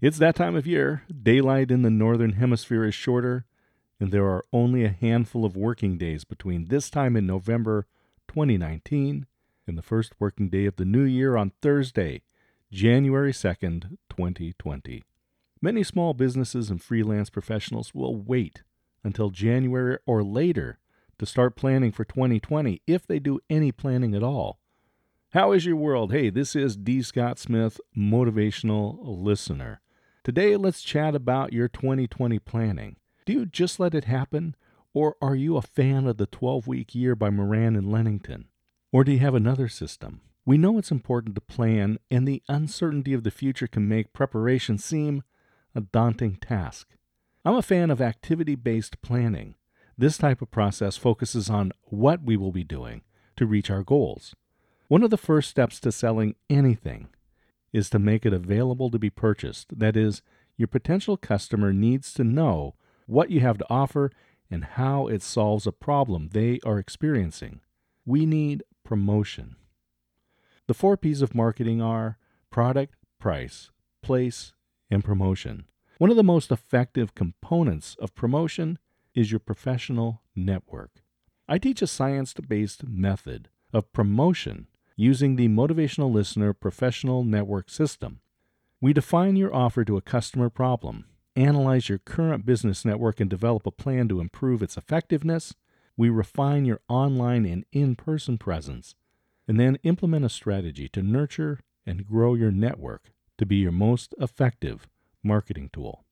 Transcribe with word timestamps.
It's 0.00 0.18
that 0.18 0.34
time 0.34 0.56
of 0.56 0.66
year. 0.66 1.04
Daylight 1.22 1.70
in 1.70 1.82
the 1.82 1.90
northern 1.90 2.32
hemisphere 2.32 2.84
is 2.84 2.94
shorter, 2.94 3.44
and 4.00 4.10
there 4.10 4.26
are 4.26 4.44
only 4.52 4.84
a 4.84 4.88
handful 4.88 5.44
of 5.44 5.56
working 5.56 5.96
days 5.96 6.24
between 6.24 6.66
this 6.66 6.90
time 6.90 7.16
in 7.16 7.26
November 7.26 7.86
2019 8.28 9.26
and 9.66 9.78
the 9.78 9.82
first 9.82 10.14
working 10.18 10.48
day 10.48 10.66
of 10.66 10.76
the 10.76 10.84
new 10.84 11.04
year 11.04 11.36
on 11.36 11.52
Thursday, 11.62 12.22
January 12.72 13.32
2nd, 13.32 13.96
2020. 14.10 15.04
Many 15.62 15.82
small 15.84 16.12
businesses 16.12 16.70
and 16.70 16.82
freelance 16.82 17.30
professionals 17.30 17.94
will 17.94 18.16
wait 18.16 18.62
until 19.04 19.30
January 19.30 19.98
or 20.06 20.24
later 20.24 20.78
to 21.18 21.24
start 21.24 21.56
planning 21.56 21.92
for 21.92 22.04
2020 22.04 22.82
if 22.86 23.06
they 23.06 23.20
do 23.20 23.38
any 23.48 23.70
planning 23.70 24.14
at 24.14 24.24
all. 24.24 24.58
How 25.30 25.52
is 25.52 25.64
your 25.64 25.76
world? 25.76 26.12
Hey, 26.12 26.30
this 26.30 26.54
is 26.54 26.76
D. 26.76 27.00
Scott 27.00 27.38
Smith, 27.38 27.80
motivational 27.96 28.98
listener. 29.00 29.80
Today, 30.24 30.56
let's 30.56 30.80
chat 30.80 31.14
about 31.14 31.52
your 31.52 31.68
2020 31.68 32.38
planning. 32.38 32.96
Do 33.26 33.34
you 33.34 33.44
just 33.44 33.78
let 33.78 33.94
it 33.94 34.06
happen, 34.06 34.56
or 34.94 35.16
are 35.20 35.34
you 35.34 35.58
a 35.58 35.62
fan 35.62 36.06
of 36.06 36.16
the 36.16 36.24
12 36.24 36.66
week 36.66 36.94
year 36.94 37.14
by 37.14 37.28
Moran 37.28 37.76
and 37.76 37.92
Lennington? 37.92 38.46
Or 38.90 39.04
do 39.04 39.12
you 39.12 39.18
have 39.18 39.34
another 39.34 39.68
system? 39.68 40.22
We 40.46 40.56
know 40.56 40.78
it's 40.78 40.90
important 40.90 41.34
to 41.34 41.42
plan, 41.42 41.98
and 42.10 42.26
the 42.26 42.42
uncertainty 42.48 43.12
of 43.12 43.22
the 43.22 43.30
future 43.30 43.66
can 43.66 43.86
make 43.86 44.14
preparation 44.14 44.78
seem 44.78 45.24
a 45.74 45.82
daunting 45.82 46.36
task. 46.36 46.88
I'm 47.44 47.56
a 47.56 47.60
fan 47.60 47.90
of 47.90 48.00
activity 48.00 48.54
based 48.54 49.02
planning. 49.02 49.56
This 49.98 50.16
type 50.16 50.40
of 50.40 50.50
process 50.50 50.96
focuses 50.96 51.50
on 51.50 51.70
what 51.82 52.22
we 52.22 52.38
will 52.38 52.52
be 52.52 52.64
doing 52.64 53.02
to 53.36 53.44
reach 53.44 53.68
our 53.68 53.82
goals. 53.82 54.34
One 54.88 55.02
of 55.02 55.10
the 55.10 55.18
first 55.18 55.50
steps 55.50 55.78
to 55.80 55.92
selling 55.92 56.34
anything 56.48 57.08
is 57.74 57.90
to 57.90 57.98
make 57.98 58.24
it 58.24 58.32
available 58.32 58.88
to 58.88 58.98
be 58.98 59.10
purchased. 59.10 59.78
That 59.78 59.96
is, 59.96 60.22
your 60.56 60.68
potential 60.68 61.16
customer 61.16 61.72
needs 61.72 62.14
to 62.14 62.22
know 62.22 62.76
what 63.06 63.30
you 63.30 63.40
have 63.40 63.58
to 63.58 63.66
offer 63.68 64.12
and 64.48 64.64
how 64.64 65.08
it 65.08 65.20
solves 65.20 65.66
a 65.66 65.72
problem 65.72 66.28
they 66.28 66.60
are 66.64 66.78
experiencing. 66.78 67.60
We 68.06 68.26
need 68.26 68.62
promotion. 68.84 69.56
The 70.68 70.74
four 70.74 70.96
P's 70.96 71.20
of 71.20 71.34
marketing 71.34 71.82
are 71.82 72.16
product, 72.48 72.94
price, 73.18 73.70
place, 74.02 74.52
and 74.88 75.04
promotion. 75.04 75.64
One 75.98 76.10
of 76.10 76.16
the 76.16 76.22
most 76.22 76.52
effective 76.52 77.16
components 77.16 77.96
of 77.98 78.14
promotion 78.14 78.78
is 79.16 79.32
your 79.32 79.40
professional 79.40 80.22
network. 80.36 81.02
I 81.48 81.58
teach 81.58 81.82
a 81.82 81.88
science 81.88 82.34
based 82.34 82.86
method 82.86 83.48
of 83.72 83.92
promotion 83.92 84.68
using 84.96 85.34
the 85.34 85.48
Motivational 85.48 86.12
Listener 86.12 86.52
Professional 86.52 87.24
Network 87.24 87.68
System. 87.68 88.20
We 88.80 88.92
define 88.92 89.34
your 89.34 89.54
offer 89.54 89.84
to 89.84 89.96
a 89.96 90.02
customer 90.02 90.48
problem, 90.48 91.06
analyze 91.34 91.88
your 91.88 91.98
current 91.98 92.46
business 92.46 92.84
network, 92.84 93.18
and 93.18 93.28
develop 93.28 93.66
a 93.66 93.72
plan 93.72 94.08
to 94.08 94.20
improve 94.20 94.62
its 94.62 94.76
effectiveness. 94.76 95.54
We 95.96 96.10
refine 96.10 96.64
your 96.64 96.80
online 96.88 97.44
and 97.44 97.64
in 97.72 97.96
person 97.96 98.38
presence, 98.38 98.94
and 99.48 99.58
then 99.58 99.78
implement 99.82 100.24
a 100.24 100.28
strategy 100.28 100.88
to 100.90 101.02
nurture 101.02 101.58
and 101.84 102.06
grow 102.06 102.34
your 102.34 102.52
network 102.52 103.10
to 103.38 103.46
be 103.46 103.56
your 103.56 103.72
most 103.72 104.14
effective 104.20 104.86
marketing 105.24 105.70
tool. 105.72 106.04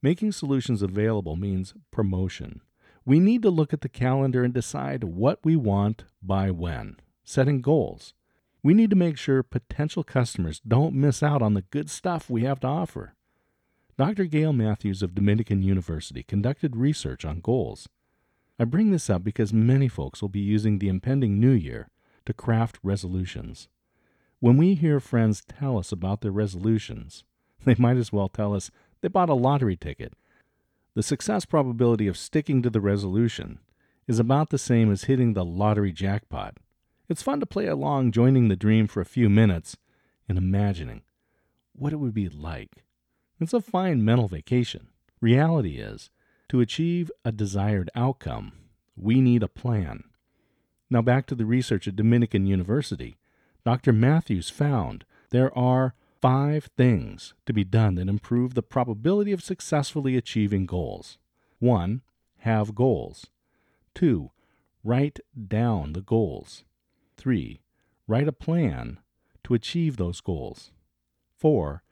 Making 0.00 0.32
solutions 0.32 0.80
available 0.80 1.36
means 1.36 1.74
promotion. 1.90 2.62
We 3.04 3.20
need 3.20 3.42
to 3.42 3.50
look 3.50 3.72
at 3.72 3.82
the 3.82 3.88
calendar 3.88 4.42
and 4.42 4.54
decide 4.54 5.04
what 5.04 5.40
we 5.44 5.54
want 5.54 6.04
by 6.22 6.50
when 6.50 6.96
setting 7.26 7.60
goals. 7.60 8.14
We 8.62 8.72
need 8.72 8.90
to 8.90 8.96
make 8.96 9.18
sure 9.18 9.42
potential 9.42 10.02
customers 10.02 10.60
don't 10.66 10.94
miss 10.94 11.22
out 11.22 11.42
on 11.42 11.54
the 11.54 11.62
good 11.62 11.90
stuff 11.90 12.30
we 12.30 12.44
have 12.44 12.60
to 12.60 12.66
offer. 12.66 13.14
Dr. 13.98 14.24
Gail 14.24 14.52
Matthews 14.52 15.02
of 15.02 15.14
Dominican 15.14 15.62
University 15.62 16.22
conducted 16.22 16.76
research 16.76 17.24
on 17.24 17.40
goals. 17.40 17.88
I 18.58 18.64
bring 18.64 18.90
this 18.90 19.10
up 19.10 19.22
because 19.24 19.52
many 19.52 19.88
folks 19.88 20.22
will 20.22 20.28
be 20.28 20.40
using 20.40 20.78
the 20.78 20.88
impending 20.88 21.38
new 21.38 21.52
year 21.52 21.88
to 22.24 22.32
craft 22.32 22.78
resolutions. 22.82 23.68
When 24.40 24.56
we 24.56 24.74
hear 24.74 25.00
friends 25.00 25.42
tell 25.42 25.78
us 25.78 25.92
about 25.92 26.20
their 26.20 26.30
resolutions, 26.30 27.24
they 27.64 27.74
might 27.78 27.96
as 27.96 28.12
well 28.12 28.28
tell 28.28 28.54
us 28.54 28.70
they 29.00 29.08
bought 29.08 29.30
a 29.30 29.34
lottery 29.34 29.76
ticket. 29.76 30.12
The 30.94 31.02
success 31.02 31.44
probability 31.44 32.06
of 32.06 32.16
sticking 32.16 32.62
to 32.62 32.70
the 32.70 32.80
resolution 32.80 33.58
is 34.06 34.18
about 34.18 34.50
the 34.50 34.58
same 34.58 34.90
as 34.90 35.04
hitting 35.04 35.32
the 35.32 35.44
lottery 35.44 35.92
jackpot. 35.92 36.58
It's 37.08 37.22
fun 37.22 37.40
to 37.40 37.46
play 37.46 37.66
along, 37.66 38.12
joining 38.12 38.48
the 38.48 38.56
dream 38.56 38.86
for 38.86 39.00
a 39.00 39.06
few 39.06 39.28
minutes 39.28 39.76
and 40.28 40.36
imagining 40.36 41.02
what 41.72 41.92
it 41.92 41.96
would 41.96 42.14
be 42.14 42.28
like. 42.28 42.84
It's 43.38 43.52
a 43.52 43.60
fine 43.60 44.04
mental 44.04 44.28
vacation. 44.28 44.88
Reality 45.20 45.76
is, 45.76 46.10
to 46.48 46.60
achieve 46.60 47.10
a 47.24 47.32
desired 47.32 47.90
outcome, 47.94 48.52
we 48.96 49.20
need 49.20 49.42
a 49.42 49.48
plan. 49.48 50.04
Now, 50.90 51.02
back 51.02 51.26
to 51.26 51.34
the 51.34 51.44
research 51.44 51.86
at 51.86 51.96
Dominican 51.96 52.46
University. 52.46 53.16
Dr. 53.64 53.92
Matthews 53.92 54.50
found 54.50 55.04
there 55.30 55.56
are 55.56 55.94
five 56.20 56.70
things 56.76 57.34
to 57.44 57.52
be 57.52 57.64
done 57.64 57.96
that 57.96 58.08
improve 58.08 58.54
the 58.54 58.62
probability 58.62 59.32
of 59.32 59.42
successfully 59.42 60.16
achieving 60.16 60.66
goals. 60.66 61.18
1. 61.58 62.02
Have 62.38 62.74
goals. 62.74 63.26
2. 63.94 64.30
Write 64.84 65.20
down 65.48 65.92
the 65.92 66.00
goals. 66.00 66.64
3. 67.16 67.60
Write 68.06 68.28
a 68.28 68.32
plan 68.32 68.98
to 69.44 69.54
achieve 69.54 69.96
those 69.96 70.20
goals. 70.20 70.70
4. 71.38 71.82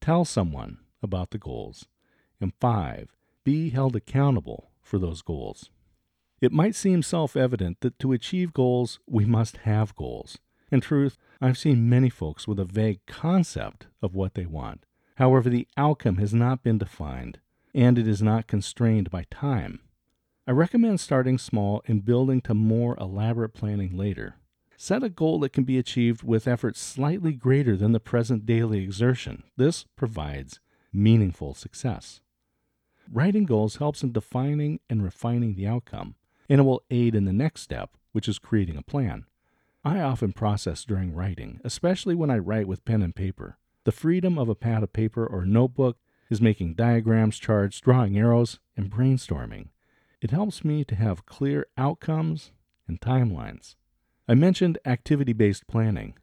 Tell 0.00 0.24
someone 0.24 0.78
about 1.02 1.30
the 1.30 1.38
goals. 1.38 1.86
And 2.40 2.52
5. 2.60 3.16
Be 3.44 3.70
held 3.70 3.96
accountable 3.96 4.70
for 4.82 4.98
those 4.98 5.22
goals. 5.22 5.70
It 6.40 6.52
might 6.52 6.74
seem 6.74 7.02
self 7.02 7.36
evident 7.36 7.80
that 7.80 7.98
to 8.00 8.12
achieve 8.12 8.52
goals, 8.52 8.98
we 9.06 9.24
must 9.24 9.58
have 9.58 9.94
goals. 9.94 10.38
In 10.70 10.80
truth, 10.80 11.16
I've 11.40 11.58
seen 11.58 11.88
many 11.88 12.10
folks 12.10 12.48
with 12.48 12.58
a 12.58 12.64
vague 12.64 13.00
concept 13.06 13.86
of 14.02 14.14
what 14.14 14.34
they 14.34 14.46
want. 14.46 14.84
However, 15.16 15.48
the 15.48 15.68
outcome 15.76 16.16
has 16.16 16.34
not 16.34 16.62
been 16.62 16.78
defined, 16.78 17.38
and 17.74 17.98
it 17.98 18.08
is 18.08 18.20
not 18.20 18.46
constrained 18.46 19.10
by 19.10 19.24
time. 19.30 19.80
I 20.46 20.50
recommend 20.50 21.00
starting 21.00 21.38
small 21.38 21.82
and 21.86 22.04
building 22.04 22.40
to 22.42 22.54
more 22.54 22.96
elaborate 23.00 23.54
planning 23.54 23.96
later. 23.96 24.36
Set 24.76 25.02
a 25.02 25.08
goal 25.08 25.38
that 25.40 25.52
can 25.52 25.64
be 25.64 25.78
achieved 25.78 26.22
with 26.22 26.48
effort 26.48 26.76
slightly 26.76 27.32
greater 27.32 27.76
than 27.76 27.92
the 27.92 28.00
present 28.00 28.44
daily 28.44 28.82
exertion. 28.82 29.44
This 29.56 29.84
provides 29.96 30.60
meaningful 30.92 31.54
success. 31.54 32.20
Writing 33.10 33.44
goals 33.44 33.76
helps 33.76 34.02
in 34.02 34.12
defining 34.12 34.80
and 34.88 35.02
refining 35.02 35.54
the 35.54 35.66
outcome, 35.66 36.14
and 36.48 36.60
it 36.60 36.64
will 36.64 36.82
aid 36.90 37.14
in 37.14 37.24
the 37.24 37.32
next 37.32 37.60
step, 37.60 37.90
which 38.12 38.28
is 38.28 38.38
creating 38.38 38.76
a 38.76 38.82
plan. 38.82 39.24
I 39.84 40.00
often 40.00 40.32
process 40.32 40.84
during 40.84 41.12
writing, 41.12 41.60
especially 41.62 42.14
when 42.14 42.30
I 42.30 42.38
write 42.38 42.66
with 42.66 42.84
pen 42.84 43.02
and 43.02 43.14
paper. 43.14 43.58
The 43.84 43.92
freedom 43.92 44.38
of 44.38 44.48
a 44.48 44.54
pad 44.54 44.82
of 44.82 44.94
paper 44.94 45.26
or 45.26 45.44
notebook 45.44 45.98
is 46.30 46.40
making 46.40 46.74
diagrams, 46.74 47.38
charts, 47.38 47.80
drawing 47.80 48.16
arrows, 48.16 48.58
and 48.76 48.90
brainstorming. 48.90 49.68
It 50.22 50.30
helps 50.30 50.64
me 50.64 50.84
to 50.84 50.94
have 50.94 51.26
clear 51.26 51.66
outcomes 51.76 52.52
and 52.88 52.98
timelines. 52.98 53.76
I 54.26 54.34
mentioned 54.34 54.78
activity 54.86 55.34
based 55.34 55.66
planning. 55.66 56.14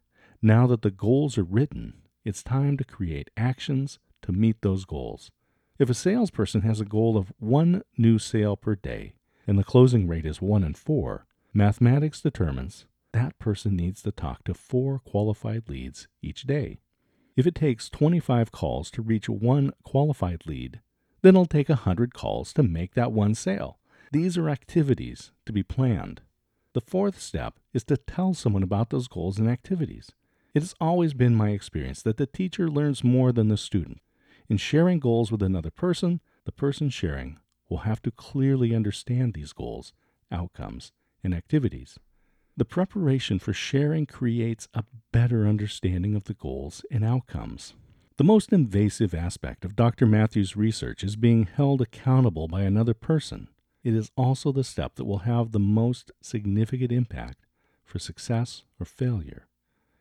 Now 0.42 0.66
that 0.68 0.82
the 0.82 0.90
goals 0.90 1.38
are 1.38 1.44
written, 1.44 2.02
it's 2.26 2.42
time 2.42 2.76
to 2.78 2.84
create 2.84 3.30
actions 3.38 4.00
to 4.24 4.32
meet 4.32 4.62
those 4.62 4.86
goals. 4.86 5.30
If 5.78 5.88
a 5.88 5.94
salesperson 5.94 6.62
has 6.62 6.80
a 6.80 6.86
goal 6.86 7.16
of 7.16 7.32
one 7.38 7.84
new 7.98 8.18
sale 8.18 8.58
per 8.58 8.74
day 8.74 9.14
and 9.46 9.60
the 9.60 9.64
closing 9.64 10.08
rate 10.08 10.26
is 10.26 10.42
1 10.42 10.64
in 10.64 10.74
4, 10.74 11.28
mathematics 11.54 12.22
determines 12.22 12.86
that 13.14 13.38
person 13.38 13.76
needs 13.76 14.02
to 14.02 14.12
talk 14.12 14.46
to 14.46 14.56
four 14.56 14.98
qualified 14.98 15.70
leads 15.70 16.08
each 16.24 16.44
day. 16.44 16.80
If 17.36 17.46
it 17.46 17.54
takes 17.54 17.90
25 17.90 18.52
calls 18.52 18.90
to 18.92 19.04
reach 19.04 19.30
one 19.30 19.74
qualified 19.84 20.48
lead, 20.48 20.80
then 21.22 21.36
it'll 21.36 21.46
take 21.46 21.70
100 21.70 22.16
calls 22.16 22.52
to 22.54 22.64
make 22.64 22.96
that 22.96 23.12
one 23.12 23.36
sale. 23.36 23.78
These 24.12 24.40
are 24.40 24.50
activities 24.50 25.32
to 25.46 25.54
be 25.54 25.62
planned. 25.62 26.22
The 26.74 26.82
fourth 26.82 27.20
step 27.20 27.60
is 27.74 27.84
to 27.86 27.98
tell 27.98 28.34
someone 28.34 28.64
about 28.64 28.92
those 28.92 29.10
goals 29.10 29.38
and 29.38 29.50
activities. 29.50 30.12
It 30.54 30.62
has 30.62 30.74
always 30.80 31.14
been 31.14 31.36
my 31.36 31.50
experience 31.50 32.02
that 32.04 32.16
the 32.16 32.26
teacher 32.26 32.70
learns 32.70 33.04
more 33.04 33.34
than 33.34 33.50
the 33.50 33.58
student. 33.58 34.00
In 34.48 34.56
sharing 34.58 35.00
goals 35.00 35.32
with 35.32 35.42
another 35.42 35.72
person, 35.72 36.22
the 36.46 36.52
person 36.52 36.90
sharing 36.90 37.40
will 37.70 37.80
have 37.80 38.02
to 38.04 38.12
clearly 38.12 38.74
understand 38.74 39.34
these 39.34 39.52
goals, 39.54 39.92
outcomes, 40.32 40.94
and 41.24 41.34
activities. 41.34 42.00
The 42.56 42.66
preparation 42.66 43.40
for 43.40 43.54
sharing 43.54 44.06
creates 44.06 44.68
a 44.74 44.86
better 45.12 45.48
understanding 45.48 46.16
of 46.16 46.26
the 46.26 46.34
goals 46.34 46.86
and 46.90 47.04
outcomes. 47.04 47.74
The 48.18 48.24
most 48.24 48.54
invasive 48.54 49.14
aspect 49.14 49.66
of 49.66 49.76
Dr. 49.76 50.06
Matthews' 50.06 50.56
research 50.56 51.04
is 51.04 51.16
being 51.16 51.48
held 51.54 51.82
accountable 51.82 52.48
by 52.48 52.62
another 52.62 52.94
person. 52.94 53.48
It 53.84 53.96
is 53.96 54.12
also 54.16 54.52
the 54.52 54.64
step 54.64 54.96
that 54.96 55.06
will 55.06 55.20
have 55.20 55.52
the 55.52 55.60
most 55.60 56.12
significant 56.22 56.92
impact 56.92 57.46
for 57.84 58.00
success 58.00 58.64
or 58.80 58.86
failure. 58.86 59.48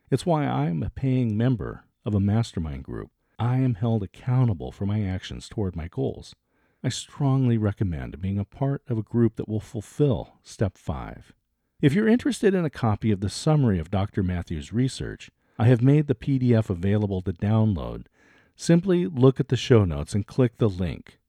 It's 0.09 0.25
why 0.25 0.45
I'm 0.45 0.83
a 0.83 0.89
paying 0.89 1.35
member 1.35 1.85
of 2.05 2.13
a 2.13 2.19
mastermind 2.19 2.83
group. 2.83 3.09
I 3.39 3.57
am 3.57 3.75
held 3.75 4.03
accountable 4.03 4.71
for 4.71 4.85
my 4.85 5.03
actions 5.03 5.49
toward 5.49 5.75
my 5.75 5.87
goals. 5.87 6.35
I 6.83 6.89
strongly 6.89 7.57
recommend 7.57 8.21
being 8.21 8.37
a 8.37 8.45
part 8.45 8.81
of 8.87 8.97
a 8.97 9.03
group 9.03 9.35
that 9.35 9.47
will 9.47 9.59
fulfill 9.59 10.33
Step 10.43 10.77
5. 10.77 11.33
If 11.81 11.93
you're 11.93 12.07
interested 12.07 12.53
in 12.53 12.65
a 12.65 12.69
copy 12.69 13.11
of 13.11 13.21
the 13.21 13.29
summary 13.29 13.79
of 13.79 13.89
Dr. 13.89 14.21
Matthews' 14.21 14.73
research, 14.73 15.31
I 15.57 15.65
have 15.65 15.81
made 15.81 16.07
the 16.07 16.15
PDF 16.15 16.69
available 16.69 17.21
to 17.21 17.33
download. 17.33 18.05
Simply 18.55 19.07
look 19.07 19.39
at 19.39 19.49
the 19.49 19.57
show 19.57 19.85
notes 19.85 20.13
and 20.13 20.27
click 20.27 20.57
the 20.57 20.69
link. 20.69 21.19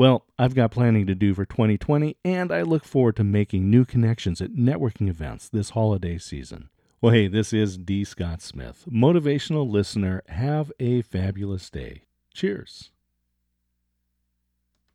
Well, 0.00 0.24
I've 0.38 0.54
got 0.54 0.70
planning 0.70 1.06
to 1.08 1.14
do 1.14 1.34
for 1.34 1.44
2020, 1.44 2.16
and 2.24 2.50
I 2.50 2.62
look 2.62 2.86
forward 2.86 3.16
to 3.16 3.22
making 3.22 3.68
new 3.68 3.84
connections 3.84 4.40
at 4.40 4.52
networking 4.52 5.10
events 5.10 5.46
this 5.50 5.68
holiday 5.68 6.16
season. 6.16 6.70
Well, 7.02 7.12
hey, 7.12 7.28
this 7.28 7.52
is 7.52 7.76
D. 7.76 8.04
Scott 8.04 8.40
Smith, 8.40 8.86
motivational 8.90 9.70
listener. 9.70 10.22
Have 10.28 10.72
a 10.80 11.02
fabulous 11.02 11.68
day. 11.68 12.04
Cheers. 12.32 12.92